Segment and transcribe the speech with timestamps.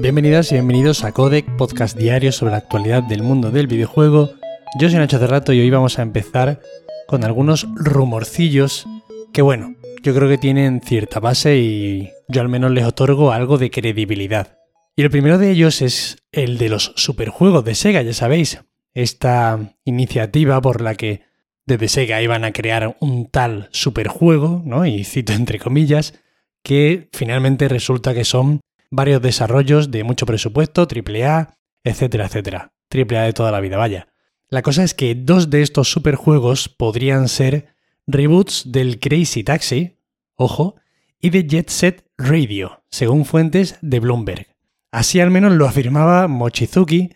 [0.00, 4.32] Bienvenidas y bienvenidos a Codec, podcast diario sobre la actualidad del mundo del videojuego.
[4.80, 6.62] Yo soy Nacho Cerrato y hoy vamos a empezar
[7.06, 8.86] con algunos rumorcillos
[9.34, 13.58] que bueno, yo creo que tienen cierta base y yo al menos les otorgo algo
[13.58, 14.56] de credibilidad.
[14.96, 18.58] Y el primero de ellos es el de los superjuegos de Sega, ya sabéis,
[18.94, 21.24] esta iniciativa por la que
[21.66, 24.86] desde Sega iban a crear un tal superjuego, ¿no?
[24.86, 26.14] Y cito entre comillas,
[26.62, 28.60] que finalmente resulta que son
[28.90, 32.72] varios desarrollos de mucho presupuesto, AAA, etcétera, etcétera.
[32.90, 34.08] AAA de toda la vida, vaya.
[34.48, 37.68] La cosa es que dos de estos superjuegos podrían ser
[38.06, 39.98] reboots del Crazy Taxi,
[40.34, 40.74] ojo,
[41.20, 44.46] y de Jet Set Radio, según fuentes de Bloomberg.
[44.90, 47.10] Así al menos lo afirmaba Mochizuki,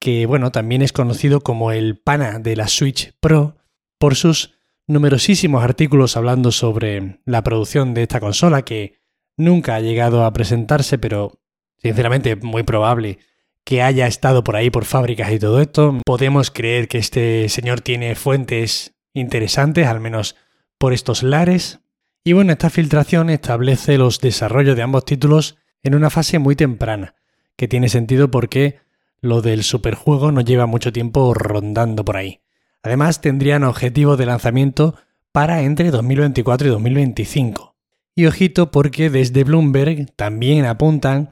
[0.00, 3.56] que bueno, también es conocido como el pana de la Switch Pro
[3.98, 4.54] por sus
[4.86, 8.99] numerosísimos artículos hablando sobre la producción de esta consola que
[9.40, 11.40] nunca ha llegado a presentarse, pero
[11.78, 13.18] sinceramente muy probable
[13.64, 15.98] que haya estado por ahí por fábricas y todo esto.
[16.04, 20.36] Podemos creer que este señor tiene fuentes interesantes, al menos
[20.78, 21.80] por estos lares.
[22.24, 27.14] Y bueno, esta filtración establece los desarrollos de ambos títulos en una fase muy temprana,
[27.56, 28.78] que tiene sentido porque
[29.20, 32.40] lo del superjuego no lleva mucho tiempo rondando por ahí.
[32.82, 34.96] Además, tendrían objetivo de lanzamiento
[35.32, 37.69] para entre 2024 y 2025.
[38.14, 41.28] Y ojito porque desde Bloomberg también apuntan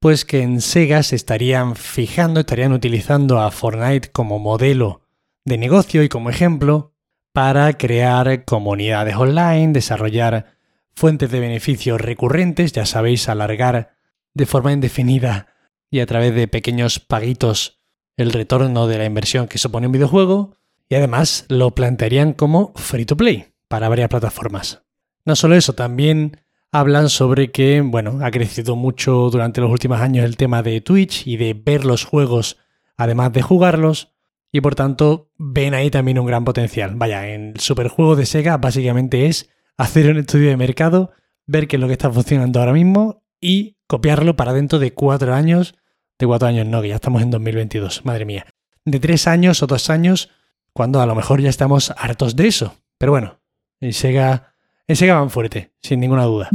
[0.00, 5.02] pues que en Sega se estarían fijando, estarían utilizando a Fortnite como modelo
[5.44, 6.92] de negocio y como ejemplo
[7.32, 10.56] para crear comunidades online, desarrollar
[10.94, 13.94] fuentes de beneficios recurrentes, ya sabéis, alargar
[14.34, 15.54] de forma indefinida
[15.90, 17.80] y a través de pequeños paguitos
[18.16, 20.56] el retorno de la inversión que supone un videojuego,
[20.88, 24.81] y además lo plantearían como free to play para varias plataformas.
[25.24, 26.40] No solo eso, también
[26.72, 31.26] hablan sobre que, bueno, ha crecido mucho durante los últimos años el tema de Twitch
[31.26, 32.58] y de ver los juegos
[32.96, 34.12] además de jugarlos,
[34.52, 36.94] y por tanto ven ahí también un gran potencial.
[36.94, 41.12] Vaya, en el superjuego de Sega básicamente es hacer un estudio de mercado,
[41.46, 45.34] ver qué es lo que está funcionando ahora mismo y copiarlo para dentro de cuatro
[45.34, 45.74] años.
[46.18, 48.46] De cuatro años no, que ya estamos en 2022, madre mía.
[48.84, 50.28] De tres años o dos años
[50.74, 52.76] cuando a lo mejor ya estamos hartos de eso.
[52.98, 53.40] Pero bueno,
[53.80, 54.51] en Sega,
[54.88, 56.50] van fuerte, sin ninguna duda.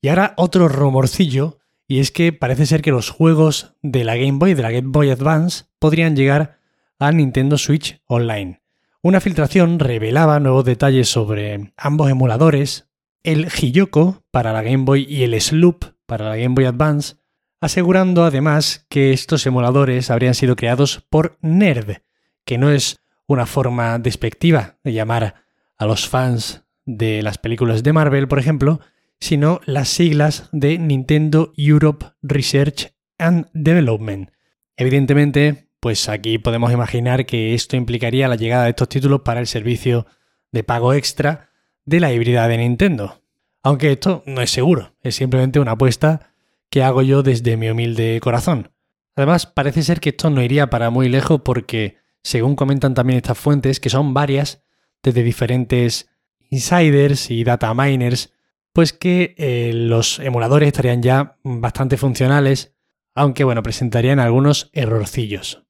[0.00, 4.38] Y ahora otro rumorcillo, y es que parece ser que los juegos de la Game
[4.38, 6.58] Boy, de la Game Boy Advance, podrían llegar
[6.98, 8.60] a Nintendo Switch Online.
[9.02, 12.88] Una filtración revelaba nuevos detalles sobre ambos emuladores,
[13.22, 17.16] el Hiyoko para la Game Boy y el Sloop para la Game Boy Advance,
[17.60, 21.98] asegurando además que estos emuladores habrían sido creados por Nerd,
[22.44, 25.34] que no es una forma despectiva de llamar
[25.76, 28.80] a los fans de las películas de Marvel, por ejemplo,
[29.20, 34.30] sino las siglas de Nintendo Europe Research and Development.
[34.74, 39.46] Evidentemente, pues aquí podemos imaginar que esto implicaría la llegada de estos títulos para el
[39.46, 40.06] servicio
[40.50, 41.50] de pago extra
[41.84, 43.22] de la híbrida de Nintendo.
[43.62, 46.32] Aunque esto no es seguro, es simplemente una apuesta
[46.70, 48.70] que hago yo desde mi humilde corazón.
[49.14, 53.36] Además, parece ser que esto no iría para muy lejos porque según comentan también estas
[53.36, 54.64] fuentes, que son varias,
[55.02, 56.08] desde diferentes
[56.50, 58.32] insiders y data miners,
[58.72, 62.74] pues que eh, los emuladores estarían ya bastante funcionales,
[63.14, 65.64] aunque bueno, presentarían algunos errorcillos.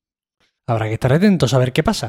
[0.66, 2.08] Habrá que estar atentos a ver qué pasa.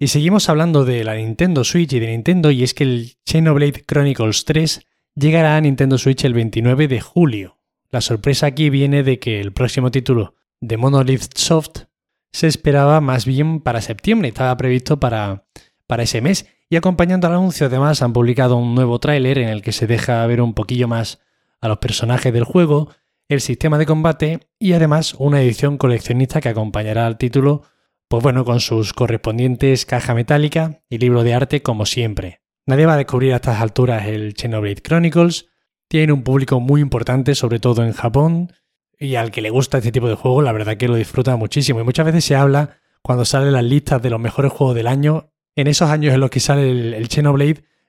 [0.00, 3.84] Y seguimos hablando de la Nintendo Switch y de Nintendo, y es que el Xenoblade
[3.86, 4.80] Chronicles 3
[5.14, 7.58] llegará a Nintendo Switch el 29 de julio.
[7.90, 11.84] La sorpresa aquí viene de que el próximo título de Monolith Soft
[12.32, 15.44] se esperaba más bien para septiembre, estaba previsto para,
[15.90, 16.46] para ese mes.
[16.68, 20.24] Y acompañando al anuncio, además, han publicado un nuevo tráiler en el que se deja
[20.26, 21.18] ver un poquillo más
[21.60, 22.90] a los personajes del juego,
[23.28, 27.62] el sistema de combate y además una edición coleccionista que acompañará al título,
[28.06, 32.40] pues bueno, con sus correspondientes caja metálica y libro de arte como siempre.
[32.66, 35.48] Nadie va a descubrir a estas alturas el Xenoblade Chronicles,
[35.88, 38.52] tiene un público muy importante, sobre todo en Japón,
[38.96, 41.80] y al que le gusta este tipo de juego, la verdad que lo disfruta muchísimo.
[41.80, 45.29] Y muchas veces se habla, cuando salen las listas de los mejores juegos del año,
[45.56, 47.08] en esos años en los que sale el, el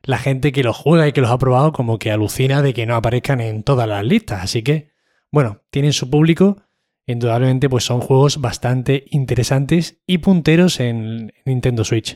[0.03, 2.85] la gente que los juega y que los ha probado como que alucina de que
[2.85, 4.43] no aparezcan en todas las listas.
[4.43, 4.91] Así que,
[5.31, 6.63] bueno, tienen su público.
[7.05, 12.15] Indudablemente, pues son juegos bastante interesantes y punteros en Nintendo Switch.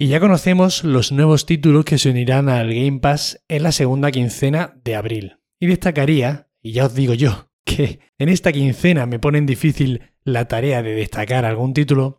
[0.00, 4.12] Y ya conocemos los nuevos títulos que se unirán al Game Pass en la segunda
[4.12, 5.38] quincena de abril.
[5.58, 10.46] Y destacaría, y ya os digo yo, que en esta quincena me ponen difícil la
[10.46, 12.17] tarea de destacar algún título,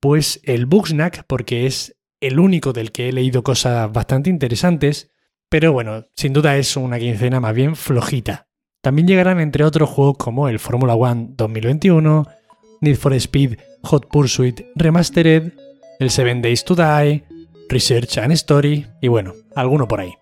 [0.00, 5.10] pues el Booksnack, porque es el único del que he leído cosas bastante interesantes,
[5.48, 8.48] pero bueno, sin duda es una quincena más bien flojita.
[8.82, 12.26] También llegarán entre otros juegos como el Formula One 2021,
[12.80, 15.52] Need for Speed Hot Pursuit Remastered,
[15.98, 17.24] el Seven Days to Die,
[17.68, 20.12] Research and Story y bueno, alguno por ahí.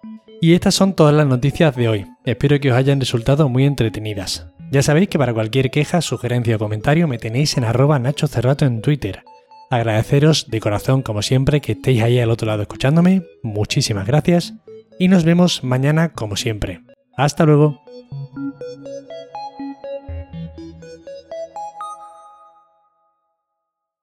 [0.40, 2.06] Y estas son todas las noticias de hoy.
[2.24, 4.46] Espero que os hayan resultado muy entretenidas.
[4.70, 8.64] Ya sabéis que para cualquier queja, sugerencia o comentario me tenéis en arroba Nacho Cerrato
[8.64, 9.24] en Twitter.
[9.70, 13.22] Agradeceros de corazón como siempre que estéis ahí al otro lado escuchándome.
[13.42, 14.54] Muchísimas gracias.
[14.98, 16.80] Y nos vemos mañana como siempre.
[17.16, 17.80] Hasta luego.